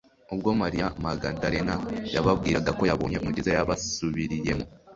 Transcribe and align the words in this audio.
Ubwo 0.33 0.49
Mariya 0.61 0.87
Magadalena 1.03 1.75
yababwiraga 2.15 2.71
ko 2.77 2.83
yabonye 2.89 3.17
Umukiza 3.19 3.51
yabasubiriyemo 3.55 4.65